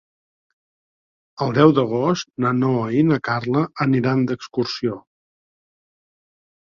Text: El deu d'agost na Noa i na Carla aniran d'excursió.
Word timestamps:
El 1.45 1.51
deu 1.57 1.73
d'agost 1.79 2.29
na 2.45 2.53
Noa 2.61 2.87
i 3.01 3.05
na 3.11 3.21
Carla 3.29 3.63
aniran 3.87 4.25
d'excursió. 4.33 4.99